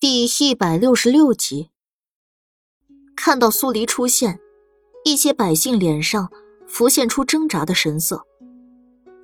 [0.00, 1.70] 第一百六十六集，
[3.16, 4.38] 看到苏黎出现，
[5.04, 6.30] 一些百姓脸上
[6.68, 8.24] 浮现出挣扎的神色，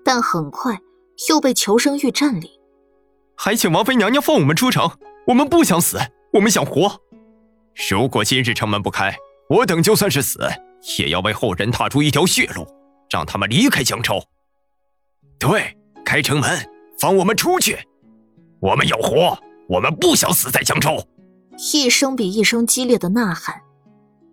[0.04, 0.80] 但很快
[1.28, 2.50] 又被求生欲占领。
[3.36, 4.90] 还请王妃娘娘放我们出城，
[5.28, 5.96] 我们不想死，
[6.32, 7.00] 我们想活。
[7.88, 9.16] 如果今日城门不开，
[9.50, 10.40] 我等就算是死，
[10.98, 12.66] 也要为后人踏出一条血路，
[13.08, 14.20] 让他们离开江州。
[15.38, 16.68] 对，开城门，
[16.98, 17.78] 放我们出去，
[18.60, 19.38] 我们要活。
[19.68, 21.06] 我们不想死在江州！
[21.72, 23.62] 一声比一声激烈的呐喊，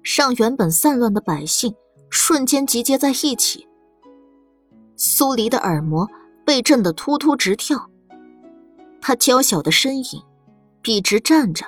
[0.04, 1.76] 让原本散乱的百姓
[2.10, 3.68] 瞬间集结在一起。
[4.98, 6.10] 苏黎的耳膜
[6.46, 7.90] 被震得突突直跳，
[9.02, 10.24] 他娇小的身影
[10.82, 11.66] 笔直站着，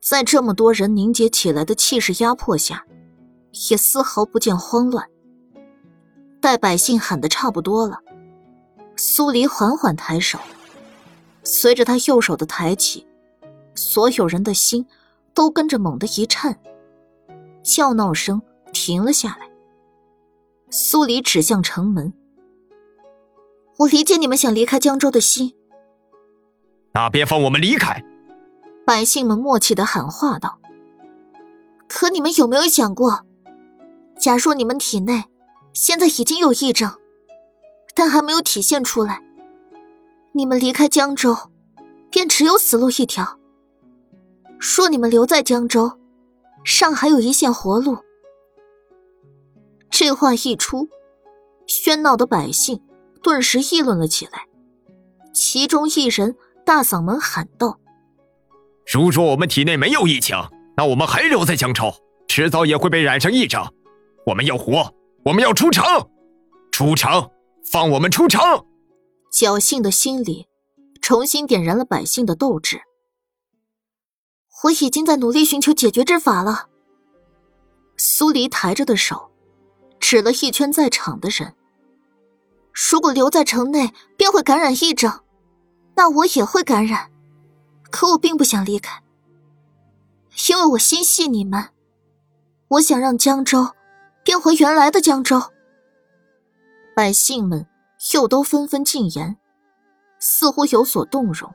[0.00, 2.84] 在这么多人凝结起来的气势压迫下，
[3.70, 5.06] 也丝毫不见慌乱。
[6.40, 7.98] 待百姓喊得差不多了，
[8.96, 10.38] 苏黎缓缓抬手。
[11.44, 13.06] 随着他右手的抬起，
[13.74, 14.86] 所有人的心
[15.34, 16.58] 都跟着猛地一颤，
[17.62, 18.40] 叫闹声
[18.72, 19.50] 停了下来。
[20.70, 22.12] 苏黎指向城门
[23.78, 25.54] ：“我理解你们想离开江州的心，
[26.92, 28.02] 那边放我们离开。”
[28.86, 30.58] 百姓们默契的喊话道。
[31.88, 33.26] 可你们有没有想过，
[34.18, 35.24] 假若你们体内
[35.72, 36.98] 现在已经有异症，
[37.94, 39.22] 但还没有体现出来？
[40.34, 41.36] 你们离开江州，
[42.10, 43.38] 便只有死路一条。
[44.58, 45.98] 若你们留在江州，
[46.64, 47.98] 尚还有一线活路。
[49.90, 50.88] 这话一出，
[51.66, 52.80] 喧闹的百姓
[53.22, 54.46] 顿时议论了起来。
[55.34, 57.78] 其中一人大嗓门喊道
[58.90, 60.36] ：“如若我们体内没有疫情，
[60.78, 61.92] 那我们还留在江州，
[62.26, 63.62] 迟早也会被染上疫症。
[64.26, 65.84] 我们要活，我们要出城，
[66.70, 67.30] 出城，
[67.70, 68.40] 放我们出城。”
[69.32, 70.46] 侥幸的心理，
[71.00, 72.82] 重新点燃了百姓的斗志。
[74.64, 76.68] 我已经在努力寻求解决之法了。
[77.96, 79.32] 苏黎抬着的手，
[79.98, 81.54] 指了一圈在场的人。
[82.72, 85.20] 如果留在城内，便会感染疫症，
[85.94, 87.10] 那我也会感染。
[87.90, 89.02] 可我并不想离开，
[90.48, 91.70] 因为我心系你们。
[92.68, 93.74] 我想让江州
[94.22, 95.42] 变回原来的江州。
[96.94, 97.66] 百姓们。
[98.14, 99.36] 又都纷纷进言，
[100.18, 101.54] 似乎有所动容。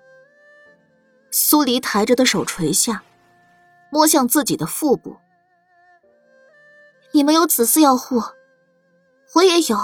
[1.29, 3.03] 苏黎抬着的手垂下，
[3.91, 5.17] 摸向自己的腹部。
[7.11, 8.21] 你们有子嗣要护，
[9.35, 9.77] 我也有。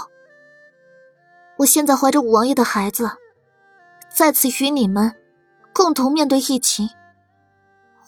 [1.57, 3.11] 我现在怀着五王爷的孩子，
[4.09, 5.15] 在此与你们
[5.73, 6.89] 共同面对疫情。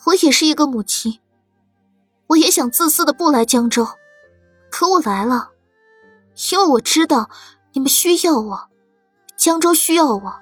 [0.05, 1.19] 我也是一个母亲，
[2.27, 3.85] 我也想自私的不来江州，
[4.71, 5.51] 可我来了，
[6.51, 7.29] 因为我知道。
[7.75, 8.69] 你们需要我，
[9.35, 10.35] 江州需要我。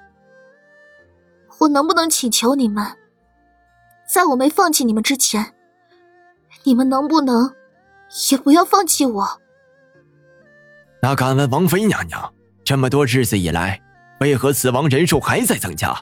[1.58, 2.96] 我能不能请求你们，
[4.08, 5.52] 在我没放弃你们之前，
[6.62, 7.52] 你们能不能
[8.30, 9.40] 也不要放弃我？
[11.02, 12.32] 那敢问王妃娘娘，
[12.64, 13.82] 这么多日子以来，
[14.20, 15.92] 为何死亡人数还在增加？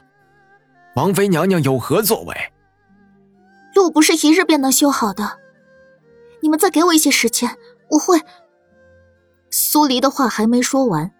[0.95, 2.53] 王妃娘娘有何作为？
[3.73, 5.39] 路不是一日便能修好的，
[6.41, 7.57] 你们再给我一些时间，
[7.89, 8.21] 我会。
[9.49, 11.11] 苏黎的话还没说完。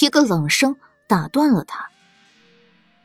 [0.00, 0.76] 一个冷声
[1.08, 1.88] 打断了他：“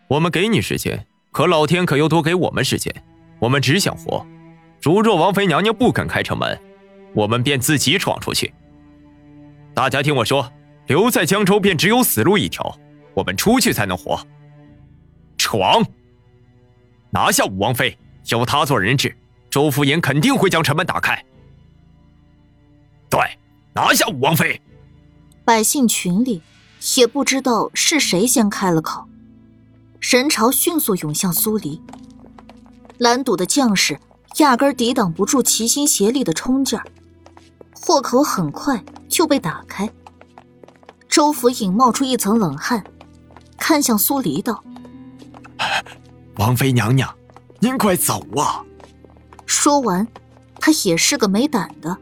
[0.10, 2.94] 我们给你时间，可老天可又多给我们时间。
[3.40, 4.26] 我们只想活。
[4.82, 6.60] 如若王妃娘娘不肯开城门，
[7.14, 8.54] 我们便自己闯出去。
[9.74, 10.52] 大家听我说，
[10.88, 12.78] 留在江州便只有死路一条。
[13.14, 14.20] 我们出去才能活。
[15.38, 15.84] 闯！
[17.10, 17.98] 拿下武王妃，
[18.28, 19.16] 由他做人质，
[19.50, 21.24] 周福言肯定会将城门打开。
[23.10, 23.20] 对，
[23.74, 24.62] 拿下武王妃。
[25.44, 26.42] 百姓群里。”
[26.98, 29.08] 也不知道是谁先开了口，
[30.00, 31.82] 人潮迅速涌向苏黎。
[32.98, 34.00] 拦堵的将士
[34.38, 36.86] 压根抵挡不住齐心协力的冲劲儿，
[37.74, 39.90] 豁口很快就被打开。
[41.08, 42.84] 周府尹冒出一层冷汗，
[43.58, 44.64] 看向苏黎道
[46.38, 47.14] ：“王妃娘娘，
[47.60, 48.64] 您快走啊！”
[49.46, 50.08] 说完，
[50.60, 51.98] 他也是个没胆的，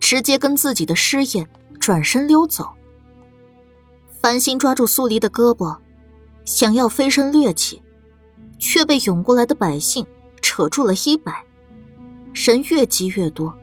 [0.00, 1.46] 直接跟自己的师爷
[1.78, 2.72] 转身溜走。
[4.26, 5.78] 繁星抓住苏黎的胳膊，
[6.44, 7.80] 想要飞身掠起，
[8.58, 10.04] 却被涌过来的百姓
[10.42, 11.44] 扯住了衣摆，
[12.34, 13.56] 人越积越多。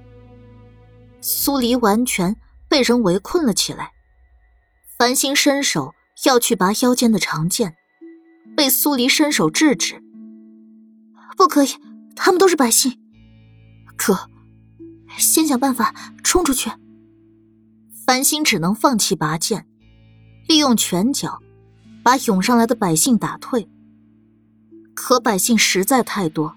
[1.20, 2.38] 苏黎完全
[2.70, 3.92] 被人围困了起来。
[4.98, 5.94] 繁星伸手
[6.24, 7.76] 要去拔腰间的长剑，
[8.56, 10.02] 被苏黎伸手制止
[11.36, 11.72] ：“不可以，
[12.16, 12.98] 他们都是百姓。
[13.98, 14.30] 可，
[15.18, 15.94] 先想办法
[16.24, 16.72] 冲出去。”
[18.08, 19.68] 繁星只能放弃拔剑。
[20.48, 21.40] 利用拳脚，
[22.04, 23.68] 把涌上来的百姓打退。
[24.94, 26.56] 可百姓实在太多，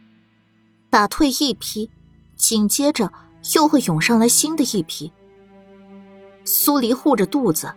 [0.90, 1.90] 打退一批，
[2.36, 3.10] 紧接着
[3.54, 5.10] 又会涌上来新的一批。
[6.44, 7.74] 苏黎护着肚子，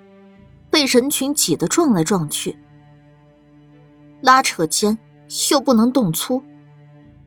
[0.70, 2.58] 被人群挤得撞来撞去，
[4.22, 4.98] 拉扯间
[5.50, 6.44] 又不能动粗，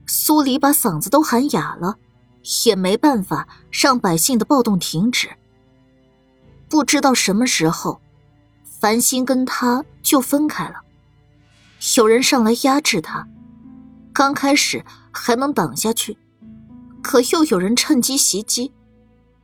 [0.07, 1.97] 苏黎把嗓子都喊哑了，
[2.67, 5.31] 也没办法让百姓的暴动停止。
[6.69, 8.01] 不知道什么时候，
[8.83, 10.81] 繁星跟他就分开了。
[11.97, 13.29] 有人上来压制他，
[14.13, 16.19] 刚开始还能挡下去，
[17.01, 18.73] 可又有人趁机袭击，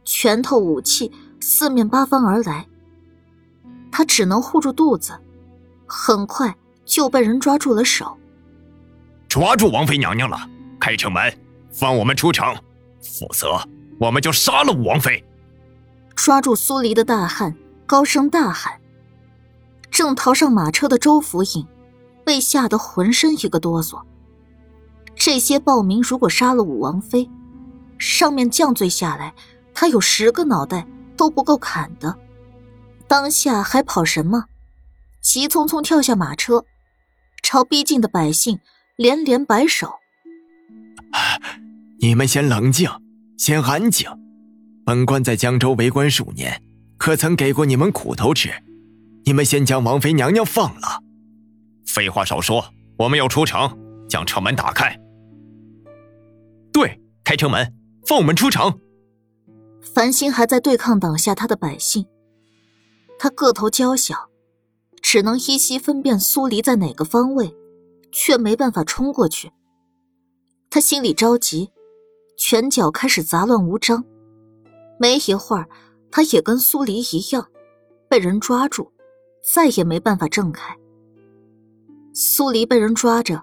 [0.05, 1.13] 拳头武器。
[1.41, 2.67] 四面八方而来，
[3.93, 5.13] 他只能护住肚子，
[5.87, 8.19] 很快就被人抓住了手。
[9.29, 10.51] 抓住王妃娘娘了！
[10.81, 11.33] 开城门，
[11.71, 12.53] 放我们出城，
[13.01, 13.57] 否则
[14.01, 15.25] 我们就杀了武王妃！
[16.17, 17.55] 抓住苏黎的大汉
[17.87, 18.81] 高声大喊。
[19.99, 21.67] 正逃上马车的周福尹
[22.25, 24.01] 被吓得浑身一个哆嗦。
[25.17, 27.29] 这些暴民如果杀了武王妃，
[27.99, 29.35] 上面降罪下来，
[29.75, 30.87] 他有十个脑袋。
[31.17, 32.17] 都不够砍的，
[33.09, 34.45] 当下还跑什么？
[35.21, 36.65] 急匆匆跳下马车，
[37.43, 38.61] 朝逼近的百姓
[38.95, 39.95] 连连摆手
[42.01, 42.89] ：“你们先冷静，
[43.37, 44.09] 先安静。
[44.87, 46.63] 本官在江州为官数年，
[46.97, 48.55] 可曾给过你们苦头吃？
[49.25, 51.03] 你们先将王妃娘娘放了。”
[51.87, 52.65] 废话少说，
[52.99, 53.77] 我们要出城，
[54.09, 54.99] 将城门打开。
[56.73, 57.75] 对，开城门，
[58.07, 58.79] 放我们出城。
[59.81, 62.07] 繁星还在对抗挡下他的百姓，
[63.19, 64.29] 他个头娇小，
[65.01, 67.55] 只能依稀分辨苏黎在哪个方位，
[68.13, 69.53] 却没办法冲过去。
[70.71, 71.71] 他心里着急，
[72.37, 74.05] 拳脚开始杂乱无章。
[75.01, 75.69] 没一会儿，
[76.11, 77.49] 他也跟苏黎一样，
[78.09, 78.93] 被人抓住，
[79.43, 80.77] 再也没办法挣开。
[82.13, 83.43] 苏黎被人抓着，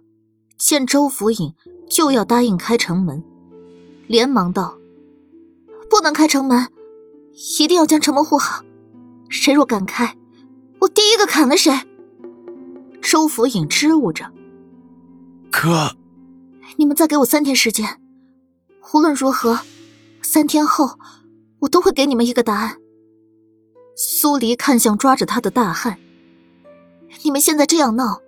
[0.57, 1.53] 见周福尹
[1.89, 3.23] 就要答应开城门，
[4.07, 4.77] 连忙道。
[5.89, 6.67] 不能开城门，
[7.59, 8.63] 一定要将城门护好。
[9.29, 10.17] 谁若敢开，
[10.79, 11.71] 我第一个砍了谁。
[13.01, 14.31] 周福尹支吾着。
[15.51, 15.95] 可，
[16.77, 18.01] 你们再给我三天时间，
[18.93, 19.59] 无论如何，
[20.21, 20.99] 三天后
[21.59, 22.77] 我都会给你们一个答案。
[23.95, 25.97] 苏黎看向抓着他的大汉，
[27.23, 28.21] 你们现在这样闹，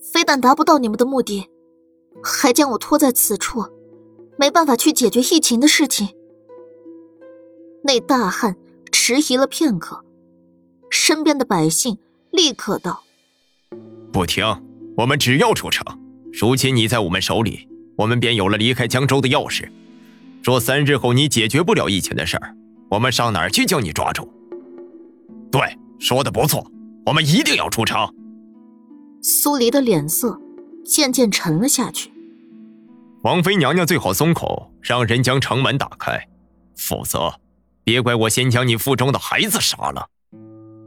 [0.00, 1.48] 非但达不到你们的目的，
[2.22, 3.66] 还将我拖在此处，
[4.38, 6.08] 没办法去解决疫情的事情。
[7.84, 8.56] 那大汉
[8.90, 10.02] 迟疑了片刻，
[10.88, 11.98] 身边的百姓
[12.30, 13.04] 立刻道
[14.10, 14.46] ：“不听，
[14.96, 15.84] 我们只要出城。
[16.32, 19.68] 如今你在我们手里，我们便有了离开江州的钥匙。
[20.42, 22.56] 若三日后你解决不了疫情的事儿，
[22.92, 24.32] 我们上哪儿去将你抓住？”
[25.52, 25.60] 对，
[26.00, 26.66] 说的不错，
[27.04, 27.98] 我们一定要出城。
[29.20, 30.40] 苏黎的脸色
[30.84, 32.10] 渐渐沉了下去。
[33.22, 36.26] 王妃娘娘最好松口，让人将城门打开，
[36.74, 37.32] 否则。
[37.84, 40.08] 别怪我先将你腹中的孩子杀了。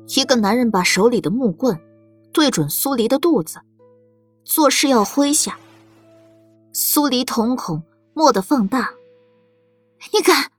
[0.07, 1.77] 一个男人把手里的木棍
[2.31, 3.59] 对准苏黎的肚子，
[4.45, 5.59] 做势要挥下。
[6.71, 7.83] 苏黎瞳孔
[8.15, 8.91] 蓦地放大。
[10.13, 10.51] 你敢？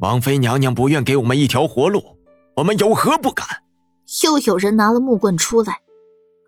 [0.00, 2.16] 王妃娘娘不愿给我们一条活路，
[2.60, 3.46] 我们有何不敢？
[4.22, 5.80] 又有人拿了木棍出来，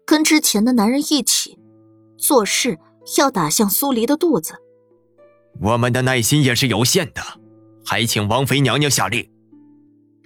[0.06, 1.59] 跟之前的男人一起，
[2.19, 2.79] 做事
[3.17, 4.54] 要打向苏黎的肚子。
[5.61, 7.23] 我们的耐心也是有限的。
[7.85, 9.28] 还请王妃娘娘下令。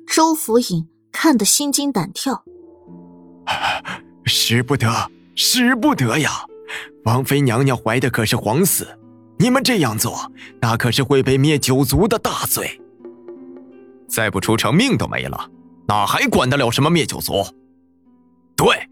[0.06, 2.44] 周府尹看得心惊胆跳，
[4.26, 6.30] 使不得，使不得呀！
[7.04, 8.86] 王妃娘娘怀的可是皇嗣，
[9.38, 12.80] 你们这样做，那可是会被灭九族的大罪。
[14.08, 15.50] 再不出城，命都没了，
[15.88, 17.44] 哪还管得了什么灭九族？
[18.56, 18.88] 对。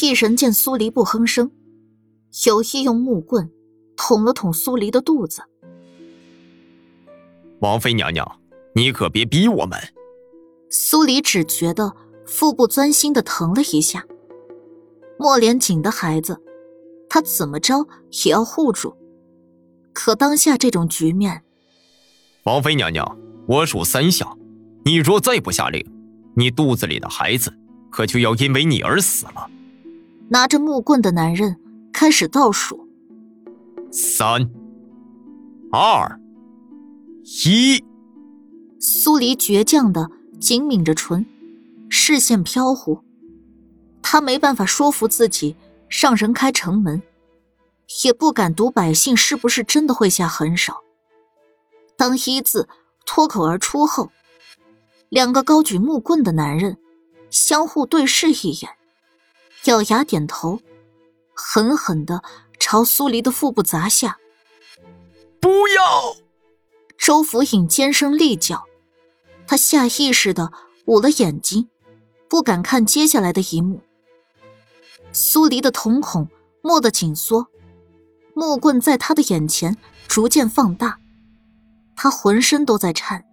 [0.00, 1.50] 一人见苏黎不哼声，
[2.46, 3.50] 有意用木棍
[3.96, 5.42] 捅了捅苏黎的肚子。
[7.60, 8.40] 王妃娘娘，
[8.74, 9.78] 你可别逼我们。
[10.70, 11.94] 苏黎只觉得
[12.26, 14.04] 腹部钻心的疼了一下。
[15.18, 16.40] 莫连锦的孩子，
[17.08, 17.88] 他怎么着
[18.24, 18.94] 也要护住。
[19.92, 21.42] 可当下这种局面，
[22.44, 24.36] 王妃娘娘，我数三下，
[24.88, 25.84] 你若再不下令，
[26.34, 27.52] 你肚子里的孩子
[27.90, 29.50] 可就要因为你而死了。
[30.30, 31.60] 拿着木棍的男人
[31.92, 32.88] 开始倒数：
[33.92, 34.50] 三、
[35.70, 36.18] 二。
[37.44, 37.84] 一，
[38.80, 41.26] 苏黎倔强的紧抿着唇，
[41.90, 43.04] 视线飘忽。
[44.00, 45.54] 他没办法说服自己
[45.90, 47.02] 让人开城门，
[48.06, 50.72] 也不敢赌百姓是不是真的会下狠手。
[51.94, 52.66] 当“一”字
[53.04, 54.10] 脱口而出后，
[55.08, 56.76] 两个高举木棍的男人
[57.30, 58.70] 相互对视一眼，
[59.64, 60.60] 咬牙点头，
[61.34, 62.22] 狠狠的
[62.58, 64.18] 朝苏黎的腹部砸下。
[65.40, 66.16] 不要！
[66.98, 68.64] 周福尹尖声厉叫，
[69.46, 70.52] 他下意识的
[70.86, 71.68] 捂了眼睛，
[72.28, 73.80] 不敢看接下来的一幕。
[75.12, 76.28] 苏黎的瞳孔
[76.62, 77.46] 蓦地紧缩，
[78.34, 80.98] 木棍在他的眼前逐渐放大，
[81.96, 83.24] 他浑身都在颤，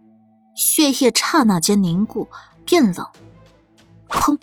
[0.55, 2.27] 血液刹那间凝固
[2.65, 3.05] 变冷。
[4.09, 4.39] 砰！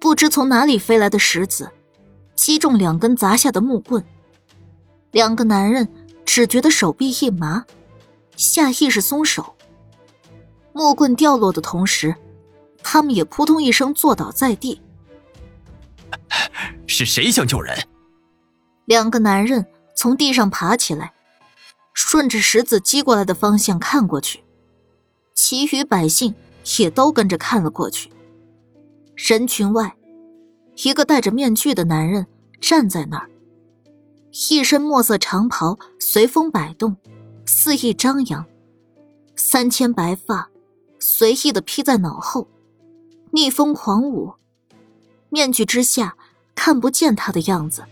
[0.00, 1.70] 不知从哪里飞来的石子，
[2.34, 4.02] 击中两根砸下的木棍。
[5.10, 5.88] 两个男人
[6.24, 7.64] 只觉得手臂一麻，
[8.36, 9.54] 下意识松手。
[10.72, 12.14] 木棍掉落的同时，
[12.82, 14.80] 他们也扑通一声坐倒在地。
[16.86, 17.76] 是谁想救人？
[18.86, 21.12] 两个男人从地上爬起来，
[21.92, 24.44] 顺着石子击过来的方向看过去，
[25.40, 26.34] 其余百姓
[26.80, 28.10] 也都跟着看了过去。
[29.14, 29.96] 人群外，
[30.82, 32.26] 一个戴着面具的男人
[32.60, 33.30] 站在那儿，
[34.50, 36.96] 一身墨色长袍随风摆动，
[37.46, 38.44] 肆意张扬，
[39.36, 40.50] 三千白发
[40.98, 42.48] 随意的披在脑后，
[43.30, 44.34] 逆风狂舞。
[45.30, 46.16] 面具之下
[46.56, 47.84] 看不见他的样子，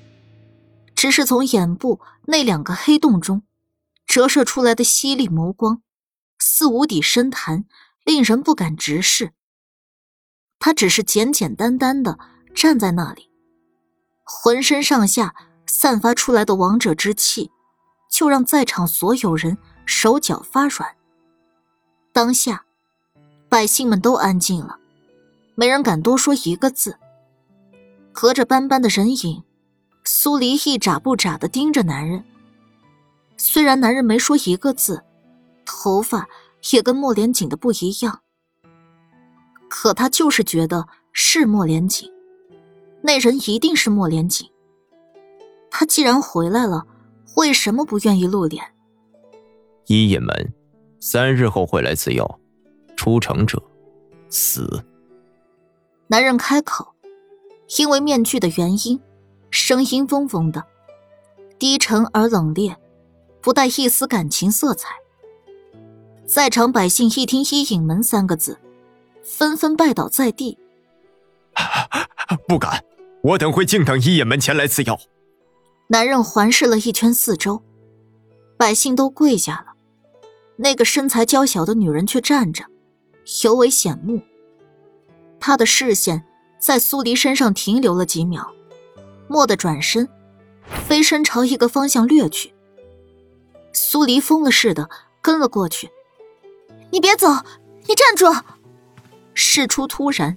[0.97, 3.45] 只是从眼部那两个黑洞中
[4.05, 5.81] 折射出来的犀利眸光，
[6.39, 7.65] 似无底深潭，
[8.05, 9.33] 令人不敢直视。
[10.59, 12.19] 他只是简简单单的
[12.55, 13.31] 站在那里，
[14.25, 15.35] 浑身上下
[15.67, 17.51] 散发出来的王者之气，
[18.11, 20.97] 就让在场所有人手脚发软。
[22.13, 22.65] 当下，
[23.49, 24.79] 百姓们都安静了，
[25.55, 26.99] 没人敢多说一个字。
[28.13, 29.45] 隔着斑斑的人影，
[30.03, 32.25] 苏黎一眨不眨的盯着男人。
[33.37, 35.05] 虽然男人没说一个字，
[35.67, 36.29] 头发
[36.73, 38.23] 也跟莫连锦的不一样。
[39.69, 42.11] 可他就是觉得是莫连锦，
[43.03, 44.49] 那人一定是莫连锦。
[45.71, 46.87] 他既然回来了，
[47.37, 48.73] 为什么不愿意露脸？
[49.87, 50.55] 一隐门，
[51.01, 52.41] 三日后会来赐药，
[52.97, 53.63] 出城者
[54.31, 54.85] 死。
[56.07, 56.95] 男人开口，
[57.79, 59.01] 因为面具的原因，
[59.51, 60.65] 声音嗡嗡的，
[61.59, 62.77] 低沉而冷冽，
[63.43, 64.95] 不带一丝感情色彩。
[66.27, 68.59] 在场百姓一听“一影门”三个字。
[69.23, 70.57] 纷纷拜倒在地。
[72.47, 72.85] 不敢，
[73.23, 74.99] 我等会静等一眼门前来赐药。
[75.89, 77.63] 男人环视了一圈四周，
[78.57, 79.75] 百姓都跪下了，
[80.57, 82.65] 那个身材娇小的女人却站着，
[83.45, 84.23] 尤为显目。
[85.41, 86.25] 他的视线
[86.61, 88.53] 在苏黎身上停留了几秒，
[89.29, 90.09] 蓦地转身，
[90.89, 92.55] 飞身朝一个方向掠去。
[93.73, 94.89] 苏黎疯了似的
[95.21, 95.91] 跟了过去。
[96.91, 97.29] 你别走，
[97.87, 98.27] 你站住！
[99.35, 100.37] 事出突然，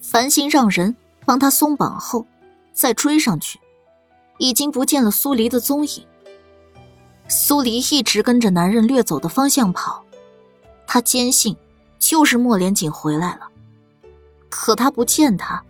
[0.00, 0.94] 繁星让人
[1.24, 2.26] 帮他松绑后，
[2.72, 3.58] 再追上去，
[4.38, 6.06] 已经不见了苏黎的踪影。
[7.28, 10.04] 苏黎一直跟着男人掠走的方向跑，
[10.86, 11.56] 他坚信
[11.98, 13.48] 就是莫连锦回来了，
[14.48, 15.64] 可他不见他，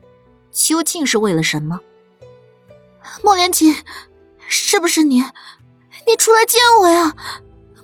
[0.50, 1.81] 究竟是为了什么？
[3.23, 3.75] 莫连锦，
[4.47, 5.23] 是不是你？
[6.07, 7.14] 你出来见我呀，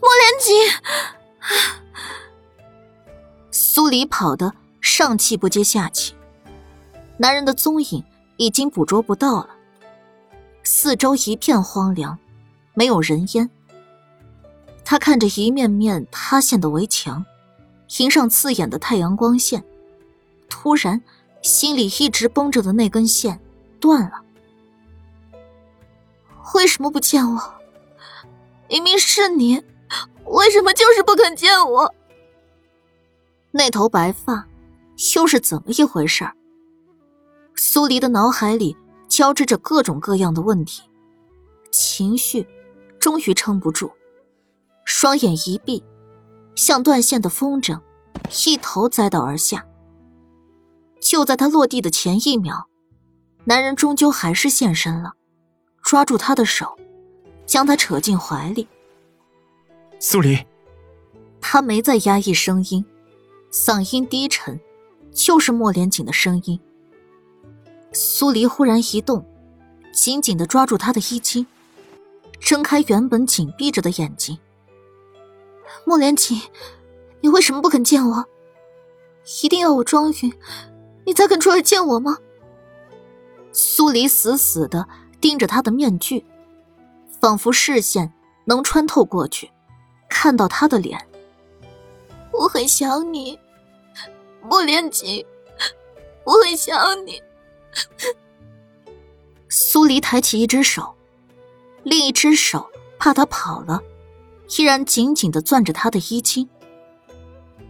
[0.00, 0.54] 莫连锦！
[3.50, 4.55] 苏黎跑的。
[4.81, 6.15] 上气不接下气，
[7.19, 8.05] 男人的踪影
[8.37, 9.49] 已经捕捉不到了。
[10.62, 12.17] 四周一片荒凉，
[12.73, 13.50] 没有人烟。
[14.85, 17.26] 他看着一面面塌陷的围墙，
[17.99, 19.65] 迎上刺眼的太阳光线，
[20.49, 21.03] 突然
[21.43, 23.41] 心里一直绷着的那根线
[23.81, 24.23] 断了。
[26.55, 27.55] 为什么不见我？
[28.69, 29.62] 明明是你，
[30.37, 31.95] 为什么就是不肯见我？
[33.50, 34.47] 那头白发。
[35.14, 36.26] 又是怎么一回事？
[37.55, 38.75] 苏黎的脑海里
[39.09, 40.83] 交织着各种各样的问题，
[41.71, 42.47] 情绪
[42.99, 43.93] 终于撑不住，
[44.87, 45.85] 双眼一闭，
[46.55, 47.78] 像断线的风筝，
[48.47, 49.66] 一头栽倒而下。
[50.99, 52.66] 就在他落地的前一秒，
[53.45, 55.12] 男人终究还是现身了，
[55.83, 56.75] 抓住他的手，
[57.45, 58.66] 将他扯进怀里。
[59.99, 60.45] 苏黎，
[61.41, 62.85] 他没再压抑声音，
[63.50, 64.61] 嗓音低沉。
[65.17, 66.61] 就是莫连锦的声音。
[67.91, 69.25] 苏黎忽然一动，
[69.95, 71.47] 紧紧的抓住他的衣襟，
[72.38, 74.38] 睁开原本紧闭着的眼睛。
[75.87, 76.38] 莫连锦，
[77.23, 78.26] 你为什么不肯见我？
[79.43, 80.35] 一定要我装晕，
[81.07, 82.19] 你才肯出来见我吗？
[83.53, 84.87] 苏黎死死的
[85.19, 86.26] 盯着他的面具，
[87.23, 88.12] 仿佛视线
[88.45, 89.50] 能穿透过去，
[90.09, 90.99] 看到他的脸。
[92.33, 93.39] 我很想你。
[94.43, 95.25] 莫连锦，
[96.25, 97.21] 我很想你。
[99.49, 100.95] 苏黎抬起一只手，
[101.83, 103.81] 另一只手怕他跑了，
[104.57, 106.49] 依然紧紧的攥着他的衣襟。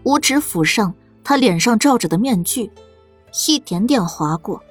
[0.04, 2.70] 五指抚上他脸上罩着的面具，
[3.48, 4.62] 一点点划过，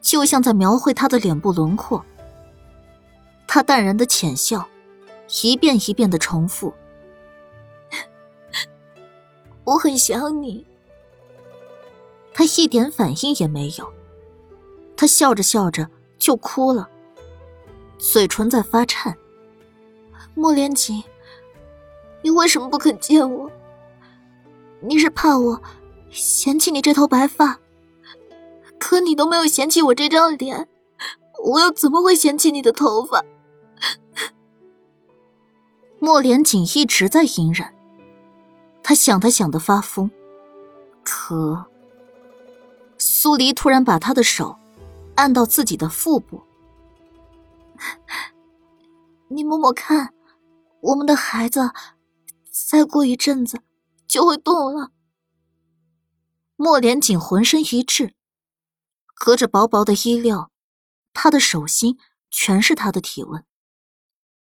[0.00, 2.04] 就像在描绘他的脸部轮廓。
[3.48, 4.68] 他淡然的浅笑，
[5.42, 6.74] 一遍一遍的重复
[9.64, 10.66] ：“我很想你。”
[12.34, 13.92] 他一点反应也没有，
[14.96, 15.88] 他笑着笑着
[16.18, 16.88] 就哭了，
[17.98, 19.16] 嘴唇在发颤。
[20.34, 21.02] 莫连锦，
[22.22, 23.50] 你为什么不肯见我？
[24.80, 25.60] 你是怕我
[26.10, 27.58] 嫌弃你这头白发？
[28.78, 30.66] 可你都没有嫌弃我这张脸，
[31.44, 33.22] 我又怎么会嫌弃你的头发？
[36.00, 37.68] 莫连锦一直在隐忍，
[38.82, 40.10] 他想他想的发疯，
[41.02, 41.66] 可
[42.98, 44.58] 苏黎突然把他的手
[45.14, 46.42] 按到自己的腹部，
[49.28, 50.12] 你摸摸看，
[50.80, 51.70] 我们的孩子
[52.50, 53.62] 再过一阵子
[54.06, 54.90] 就会动了。
[56.56, 58.14] 莫连锦浑身一滞，
[59.14, 60.50] 隔着薄薄的衣料，
[61.12, 61.98] 他的手心
[62.30, 63.44] 全是他的体温。